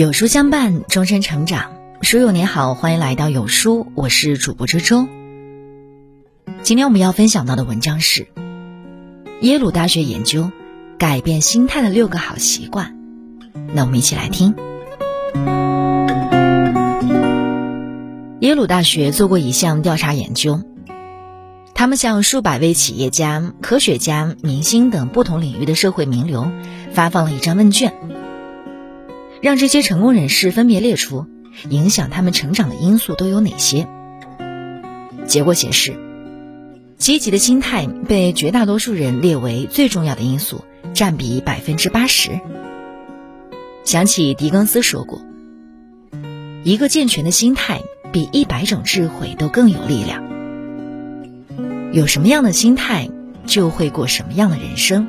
[0.00, 1.72] 有书相伴，终身成长。
[2.00, 5.06] 书友你好，欢迎来到有书，我是主播周周。
[6.62, 8.26] 今天我们要分享到的文章是
[9.42, 10.50] 耶鲁大学研究
[10.98, 12.96] 改变心态的六个好习惯。
[13.74, 14.54] 那我们一起来听。
[18.40, 20.62] 耶鲁大学做过一项调查研究，
[21.74, 26.50] 他们向数百位企业家、科学家、明星等不同领域的社会名流
[26.90, 27.92] 发放了一张问卷。
[29.40, 31.26] 让这些成功人士分别列出
[31.68, 33.86] 影响他们成长的因素都有哪些？
[35.26, 35.94] 结果显示，
[36.96, 42.38] 积极的心态被绝大多数人列为最重要的因素，占比百分之八十。
[43.84, 45.22] 想起狄更斯说过
[46.64, 47.80] ：“一个健全的心态
[48.12, 50.22] 比一百种智慧都更有力量。”
[51.92, 53.08] 有什么样的心态，
[53.46, 55.08] 就会过什么样的人生。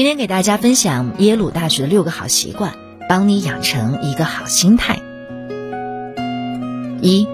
[0.00, 2.72] 今天给大家分享耶鲁大学的六个好习惯，
[3.06, 4.98] 帮你养成一个好心态。
[7.02, 7.28] 一，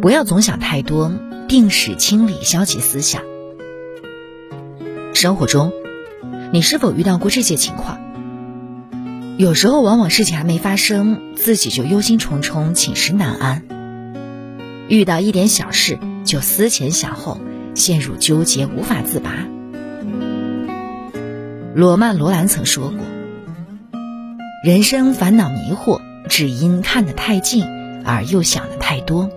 [0.00, 1.12] 不要总想太多，
[1.48, 3.22] 定时清理消极思想。
[5.12, 5.72] 生活中，
[6.52, 7.98] 你是否遇到过这些情况？
[9.36, 13.62] 有时候，往往事情还没发生，自己就忧心忡忡、寝食难安；
[14.88, 17.40] 遇到一点小事，就思前想后，
[17.74, 19.32] 陷入纠结，无法自拔。
[21.74, 22.98] 罗曼·罗兰曾说过
[24.64, 27.64] ：“人生烦恼迷惑，只因看得太近，
[28.04, 29.30] 而又想的太多。”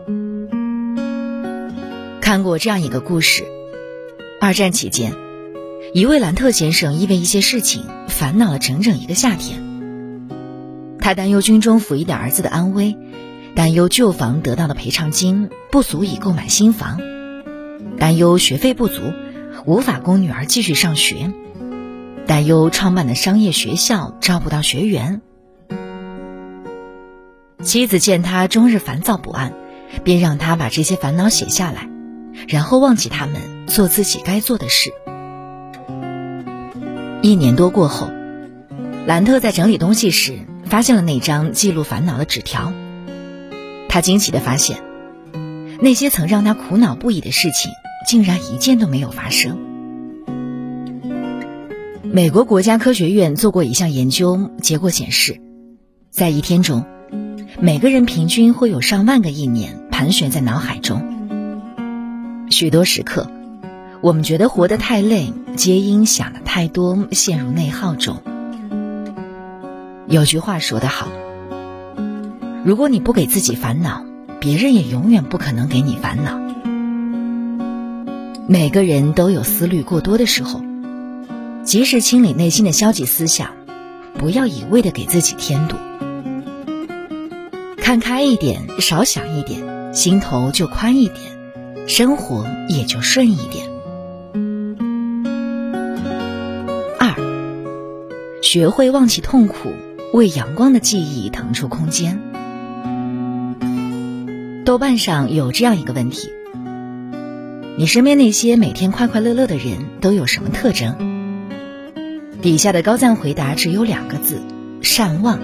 [2.21, 3.43] 看过这样一个故事：
[4.39, 5.13] 二战期间，
[5.93, 9.61] 一位兰特先生因为一些事情烦恼了整整一个夏天。
[10.99, 12.95] 他担忧军中服役的儿子的安危，
[13.55, 16.99] 担忧旧房得到的赔偿金不足以购买新房，
[17.99, 19.01] 担忧学费不足，
[19.65, 21.31] 无法供女儿继续上学。
[22.31, 25.19] 担忧创办的商业学校招不到学员，
[27.61, 29.51] 妻子见他终日烦躁不安，
[30.05, 31.89] 便让他把这些烦恼写下来，
[32.47, 34.93] 然后忘记他们，做自己该做的事。
[37.21, 38.09] 一年多过后，
[39.05, 42.71] 兰特在整理东西时，发现了那张记录烦恼的纸条。
[43.89, 44.81] 他惊奇的发现，
[45.81, 47.73] 那些曾让他苦恼不已的事情，
[48.07, 49.70] 竟然一件都没有发生。
[52.13, 55.39] 美国国家科学院做过一项研究，结果显示，
[56.09, 56.83] 在一天中，
[57.61, 61.01] 每个人平均会有上万个意念盘旋在脑海中。
[62.49, 63.31] 许多时刻，
[64.01, 68.17] 我们觉得活得太累，皆因想的太多，陷入内耗中。
[70.09, 71.07] 有句话说得好
[72.65, 74.03] ：“如果你不给自己烦恼，
[74.41, 76.41] 别人也永远不可能给你烦恼。”
[78.49, 80.61] 每个人都有思虑过多的时候。
[81.63, 83.51] 及时清理内心的消极思想，
[84.17, 85.75] 不要一味的给自己添堵。
[87.77, 93.69] 看开一点，少想一点，心头就宽一点，生活也就顺一点。
[96.99, 97.13] 二，
[98.41, 99.73] 学会忘记痛苦，
[100.13, 102.19] 为阳光的记忆腾出空间。
[104.65, 106.29] 豆瓣上有这样一个问题：
[107.77, 111.10] 你身边那些每天快快乐乐的人都有什么特征？
[112.41, 114.41] 底下的高赞回答只有两个字：
[114.81, 115.39] 善忘。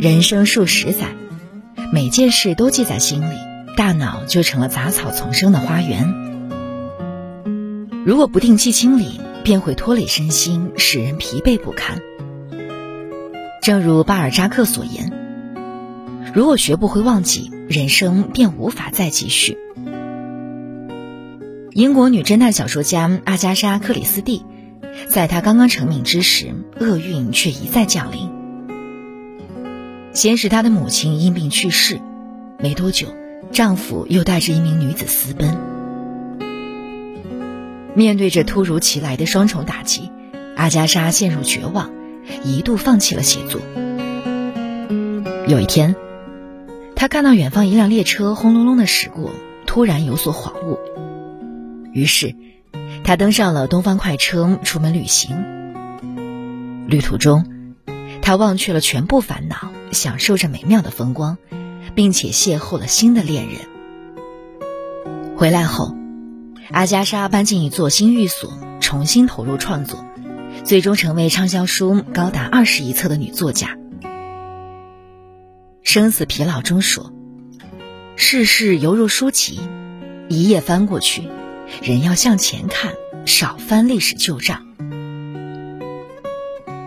[0.00, 1.06] 人生数十载，
[1.92, 3.36] 每件事都记在心里，
[3.76, 6.12] 大脑就成了杂草丛生的花园。
[8.04, 12.00] 如果不定期清理，便会拖累身心，使人疲惫不堪。
[13.62, 15.12] 正如巴尔扎克所言
[16.34, 19.56] ：“如果学不会忘记，人生便无法再继续。”
[21.70, 24.44] 英国女侦探小说家阿加莎·克里斯蒂。
[25.06, 28.30] 在她刚刚成名之时，厄运却一再降临。
[30.12, 32.00] 先是她的母亲因病去世，
[32.58, 33.08] 没多久，
[33.52, 35.56] 丈夫又带着一名女子私奔。
[37.94, 40.10] 面对着突如其来的双重打击，
[40.56, 41.90] 阿加莎陷入绝望，
[42.44, 43.60] 一度放弃了写作。
[45.46, 45.96] 有一天，
[46.94, 49.30] 她看到远方一辆列车轰隆隆的驶过，
[49.66, 50.78] 突然有所恍悟，
[51.92, 52.34] 于是。
[53.04, 55.36] 他登上了东方快车，出门旅行。
[56.86, 57.44] 旅途中，
[58.22, 61.38] 他忘却了全部烦恼，享受着美妙的风光，
[61.94, 63.56] 并且邂逅了新的恋人。
[65.36, 65.94] 回来后，
[66.70, 70.04] 阿加莎搬进一座新寓所，重新投入创作，
[70.64, 73.78] 最终成为畅销书高达二十亿册的女作家。
[75.82, 77.12] 生死疲劳中说
[78.16, 79.60] ：“世事犹如书籍，
[80.28, 81.28] 一页翻过去。”
[81.82, 82.92] 人要向前看，
[83.24, 84.66] 少翻历史旧账。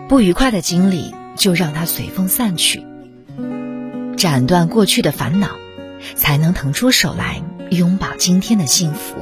[0.08, 2.84] 不愉快的经历就让它随风散去，
[4.16, 5.48] 斩断过去的烦恼，
[6.14, 9.16] 才能腾出手来拥抱今天的幸福。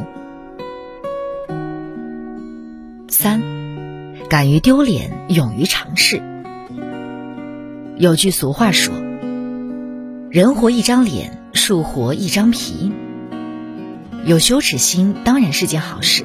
[3.08, 3.42] 三，
[4.28, 6.22] 敢于丢脸，勇于尝试。
[7.96, 8.94] 有句俗话说
[10.30, 12.90] ：“人活一张脸，树活一张皮。”
[14.26, 16.24] 有羞耻心当然是件好事，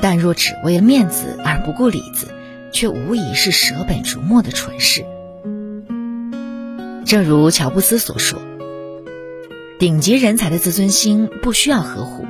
[0.00, 2.28] 但若只为了面子而不顾里子，
[2.72, 5.04] 却无疑是舍本逐末的蠢事。
[7.04, 8.40] 正如乔布斯所说
[9.78, 12.26] ：“顶级人才的自尊心不需要呵护。”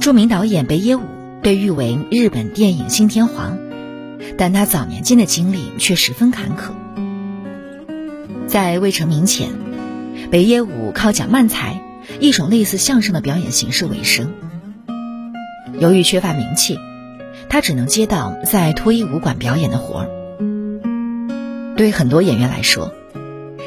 [0.00, 1.02] 著名导演北野武。
[1.42, 3.56] 被誉为日本电影新天皇，
[4.36, 6.72] 但他早年间的经历却十分坎坷。
[8.48, 9.50] 在未成名前，
[10.28, 11.80] 北野武靠讲慢才，
[12.20, 14.32] 一种类似相声的表演形式为生。
[15.78, 16.78] 由于缺乏名气，
[17.48, 20.08] 他只能接到在脱衣舞馆表演的活儿。
[21.76, 22.92] 对很多演员来说，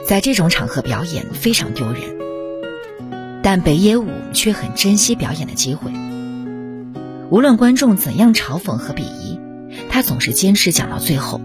[0.06, 2.02] 在这种场合表演非常丢人，
[3.44, 5.92] 但北野武却很珍惜表演的机会。
[7.30, 9.40] 无论观众怎样嘲讽和鄙夷，
[9.92, 11.40] 他总是坚持讲到最后。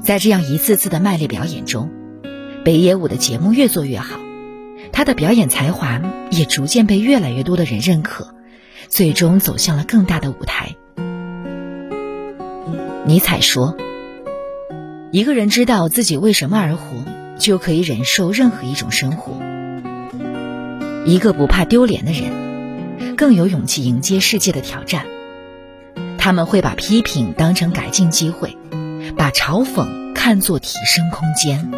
[0.00, 1.88] 在这样一次次的卖力表演中，
[2.64, 4.18] 北野武的节目越做越好，
[4.92, 6.00] 他的表演才华
[6.30, 8.34] 也逐渐被越来越多的人认可，
[8.88, 10.76] 最终走向了更大的舞台。
[13.04, 13.76] 尼采说
[15.10, 17.04] ：“一个人知道自己为什么而活，
[17.38, 19.32] 就可以忍受任何一种生活。
[21.04, 22.40] 一个不怕丢脸的人。”
[23.14, 25.06] 更有勇气迎接世界的挑战，
[26.18, 28.56] 他们会把批评当成改进机会，
[29.16, 31.70] 把嘲讽看作提升空间。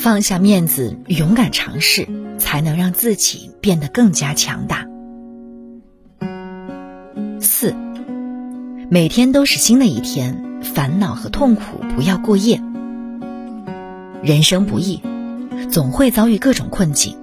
[0.00, 2.06] 放下面子，勇敢尝试，
[2.38, 4.86] 才能让自己变得更加强大。
[7.40, 7.74] 四，
[8.90, 12.62] 每天都是新的一天，烦恼和痛苦不要过夜。
[14.22, 15.02] 人生不易，
[15.68, 17.16] 总会遭遇各种困境，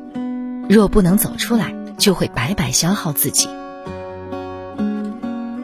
[0.69, 1.73] 若不能走出来。
[1.97, 3.47] 就会白白消耗自己。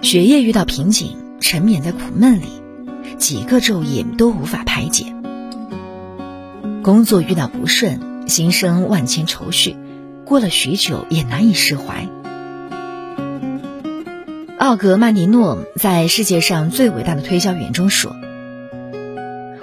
[0.01, 2.45] 学业遇到瓶颈，沉湎在苦闷里，
[3.17, 5.13] 几个昼夜都无法排解；
[6.83, 9.75] 工作遇到不顺，心生万千愁绪，
[10.25, 12.07] 过了许久也难以释怀。
[14.57, 18.15] 奥格曼尼诺在《世界上最伟大的推销员》中说：“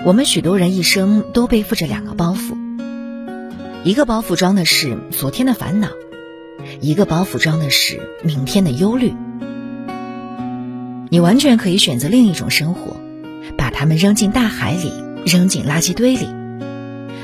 [0.06, 2.56] 我们许多人一生都背负着两个包袱，
[3.82, 5.88] 一个包袱装的是昨天的烦恼。”
[6.81, 9.12] 一个包袱装的是明天的忧虑，
[11.09, 12.97] 你完全可以选择另一种生活，
[13.56, 14.93] 把它们扔进大海里，
[15.25, 16.38] 扔进垃圾堆里。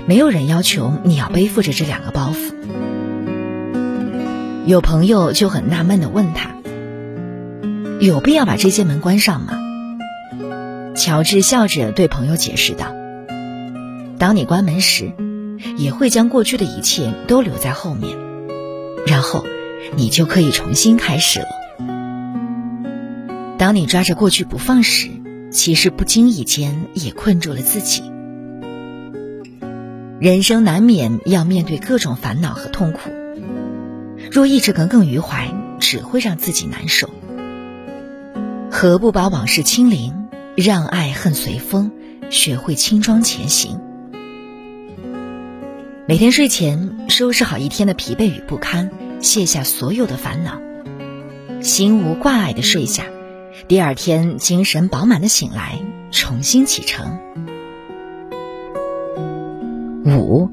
[0.06, 2.54] 没有人要求你要背负着这两个包袱。
[4.66, 6.50] 有朋友就很纳闷的问他
[8.00, 9.60] ：“有必要把这些门关上吗？”
[10.96, 12.94] 乔治笑着对朋友解释道
[14.18, 15.12] ：“当你关门时，
[15.76, 18.16] 也会将过去的一切都留在后面。”
[19.06, 19.44] 然后，
[19.96, 21.48] 你就可以重新开始了。
[23.58, 25.10] 当你抓着过去不放时，
[25.50, 28.13] 其实不经意间也困住了自己。
[30.20, 33.10] 人生难免要面对各种烦恼和痛苦，
[34.30, 37.10] 若一直耿耿于怀，只会让自己难受。
[38.70, 41.90] 何不把往事清零，让爱恨随风，
[42.30, 43.80] 学会轻装前行？
[46.06, 50.60] 每天睡前收拾好一天的疲惫与不堪，卸下所有的烦恼，
[51.60, 53.06] 心无挂碍的睡下，
[53.66, 55.80] 第二天精神饱满的醒来，
[56.12, 57.18] 重新启程。
[60.04, 60.50] 五，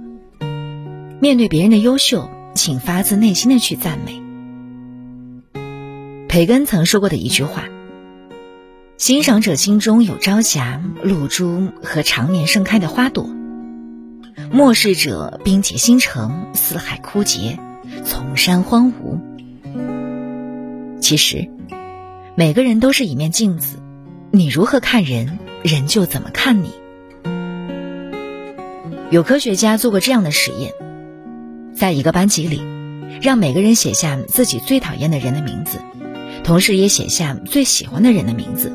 [1.20, 4.22] 面对别人的优秀，请发自内心的去赞美。
[6.30, 7.66] 培根曾说过的一句话
[8.98, 13.30] ：“欣赏者心中有朝霞、露珠和常年盛开的花朵。”
[14.54, 17.60] 漠视者冰结星辰，四海枯竭，
[18.06, 19.20] 丛山荒芜。
[21.02, 21.50] 其实，
[22.36, 23.80] 每个人都是一面镜子，
[24.32, 26.72] 你如何看人，人就怎么看你。
[29.12, 30.74] 有科学家做过这样的实验，
[31.76, 32.62] 在一个班级里，
[33.22, 35.80] 让每个人写下自己最讨厌的人的名字，
[36.46, 38.72] 同时也写下最喜欢的人的名字。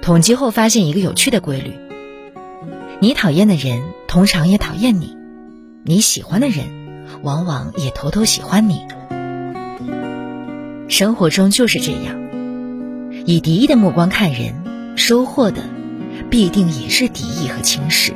[0.00, 1.72] 统计后发现一个有趣的规律。
[3.00, 5.16] 你讨厌的人通常也讨厌你，
[5.84, 6.66] 你喜欢的人
[7.24, 8.80] 往往也偷偷喜欢你。
[10.86, 12.16] 生活中就是这样，
[13.26, 15.62] 以敌意的目光看人，收获的
[16.30, 18.12] 必定也是敌意和轻视；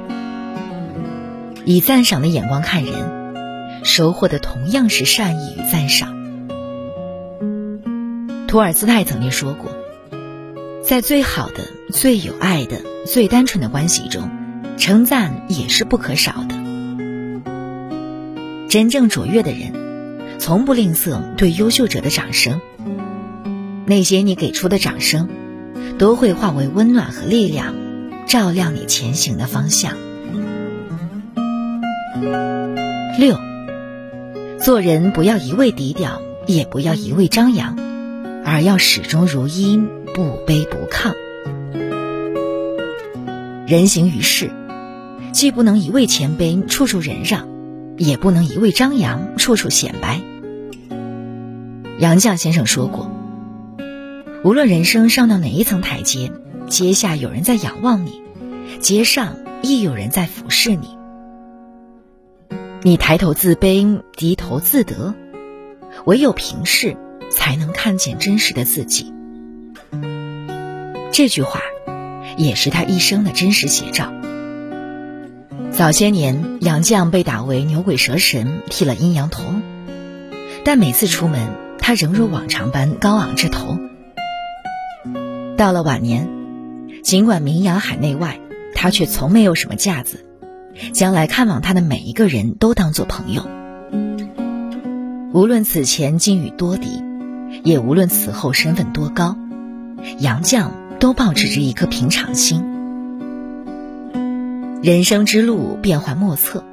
[1.67, 6.17] 以赞赏的眼光看人，收获的同样是善意与赞赏。
[8.49, 9.71] 托尔斯泰曾经说过
[10.83, 14.29] ：“在最好的、最有爱的、最单纯的关系中，
[14.77, 16.57] 称赞也是不可少的。
[18.69, 22.61] 真正卓越的人，从不吝啬对优秀者的掌声。
[23.87, 25.29] 那些你给出的掌声，
[25.99, 27.75] 都会化为温暖和力量，
[28.27, 29.95] 照亮你前行的方向。
[33.19, 33.39] 六，
[34.59, 37.77] 做人不要一味低调，也不要一味张扬，
[38.45, 39.77] 而要始终如一，
[40.13, 41.15] 不卑不亢。
[43.69, 44.51] 人行于世，
[45.31, 47.47] 既不能一味谦卑，处处忍让，
[47.97, 50.21] 也不能一味张扬，处处显摆。
[52.01, 53.09] 杨绛先生说过。
[54.43, 56.33] 无论人生上到哪一层台阶，
[56.67, 58.21] 阶下有人在仰望你，
[58.81, 60.99] 阶上亦有人在俯视你。
[62.83, 65.15] 你抬头自卑，低头自得，
[66.07, 66.97] 唯有平视，
[67.31, 69.13] 才能看见真实的自己。
[71.13, 71.61] 这句话，
[72.39, 74.11] 也是他一生的真实写照。
[75.71, 79.45] 早些年，杨绛被打为牛鬼蛇神，剃了阴阳头，
[80.65, 83.77] 但每次出门，他仍如往常般高昂着头。
[85.59, 86.31] 到了晚年，
[87.05, 88.41] 尽管名扬海内外，
[88.75, 90.25] 他却从没有什么架子，
[90.93, 93.49] 将来看望他的每一个人都当做朋友。
[95.33, 97.03] 无论此前境遇多低，
[97.63, 99.37] 也无论此后身份多高，
[100.19, 102.65] 杨绛都保持着一颗平常心。
[104.83, 106.65] 人生之路变幻莫测，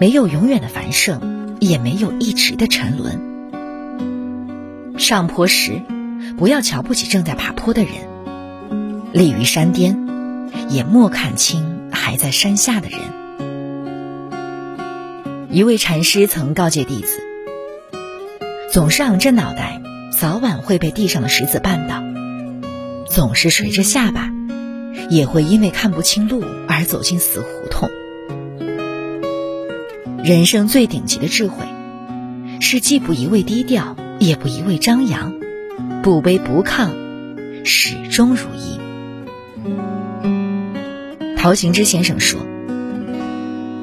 [0.00, 3.20] 没有永远的繁盛，也没有一直的沉沦。
[4.98, 5.82] 上坡时。
[6.38, 7.92] 不要瞧不起正在爬坡的人，
[9.12, 10.08] 立于山巅，
[10.70, 11.73] 也莫看清
[12.14, 13.00] 还在山下的人。
[15.50, 17.20] 一位禅师曾告诫弟子：
[18.70, 19.82] 总是昂着脑袋，
[20.16, 22.04] 早晚会被地上的石子绊倒；
[23.12, 24.30] 总是垂着下巴，
[25.10, 27.90] 也会因为看不清路而走进死胡同。
[30.22, 31.64] 人生最顶级的智慧，
[32.60, 35.34] 是既不一味低调，也不一味张扬。
[36.00, 36.90] 不卑不亢，
[37.64, 38.78] 始终如一。
[41.44, 42.40] 陶行知先生说：“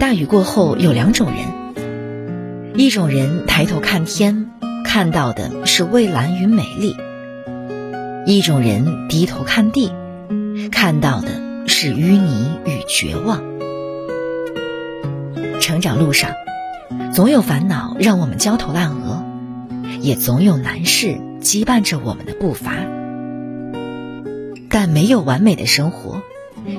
[0.01, 4.49] 大雨过后有两种人，一种人抬头看天，
[4.83, 6.95] 看到的是蔚蓝与美丽；
[8.25, 9.91] 一种人低头看地，
[10.71, 13.43] 看到的是淤泥与绝望。”
[15.61, 16.31] 成长路上，
[17.13, 19.23] 总有烦恼让我们焦头烂额，
[19.99, 21.15] 也总有难事。
[21.43, 22.73] 羁绊着我们的步伐，
[24.67, 26.23] 但没有完美的生活，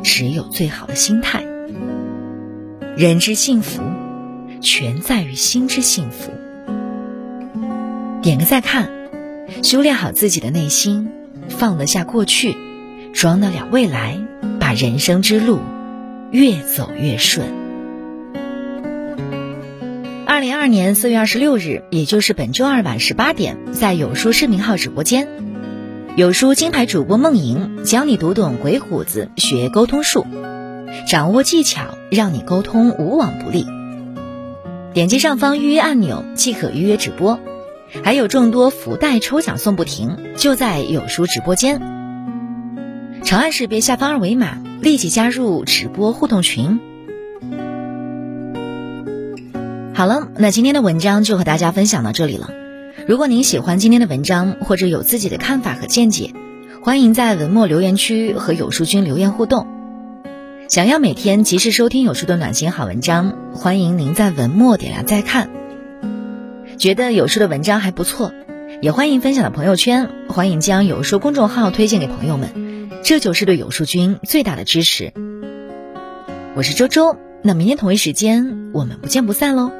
[0.02, 1.44] 只有最好的心态。
[2.96, 3.82] 人之幸福，
[4.60, 6.30] 全在于心之幸福。
[8.22, 8.90] 点个再看，
[9.62, 11.10] 修炼好自己的内心，
[11.48, 12.56] 放得下过去，
[13.12, 14.18] 装得了未来，
[14.60, 15.58] 把人生之路
[16.30, 17.46] 越走越顺。
[20.24, 25.26] 二零二二年四月二十六日，也就是本周二晚十八点，在有书视频号直播间，
[26.14, 30.26] 有书金牌主播梦莹教你读懂鬼虎子，学沟通术，
[31.08, 33.66] 掌握技巧，让你沟通无往不利。
[34.92, 37.40] 点击上方预约按钮即可预约直播，
[38.04, 41.80] 还有众多福袋抽奖送不停，就在有书直播间。
[43.24, 46.78] 长按识别下方二维码，立即加入直播互动群。
[49.94, 52.50] 好了，那今天的文章就和大家分享到这里了。
[53.06, 56.32] 如果您喜欢今天的文章，或者有自己的看法和见解，
[56.82, 59.66] 欢迎在文末留言区和有书君留言互动。
[60.68, 65.50] 想要每天及时收听有书的暖心好文章，欢迎您在文末点亮再看。
[66.78, 68.32] 觉得有书的文章还不错，
[68.80, 75.12] 也欢迎分享到朋友圈，欢迎将有书公众号推荐给朋友们，这就是对有书君最大的支持。
[76.54, 79.72] 我是周周，那明天同一时间我们不见不散喽。